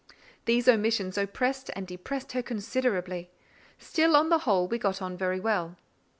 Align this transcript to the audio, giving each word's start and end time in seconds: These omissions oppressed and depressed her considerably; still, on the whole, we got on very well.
These 0.45 0.67
omissions 0.67 1.15
oppressed 1.15 1.69
and 1.75 1.85
depressed 1.85 2.31
her 2.31 2.41
considerably; 2.41 3.29
still, 3.77 4.15
on 4.15 4.29
the 4.29 4.39
whole, 4.49 4.67
we 4.67 4.79
got 4.79 4.99
on 4.99 5.15
very 5.15 5.39
well. 5.39 5.77